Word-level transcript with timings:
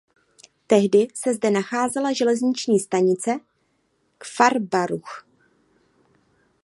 Tehdy 0.67 1.07
se 1.13 1.33
zde 1.33 1.51
nacházela 1.51 2.13
železniční 2.13 2.79
stanice 2.79 3.39
Kfar 4.17 4.59
Baruch. 4.59 5.25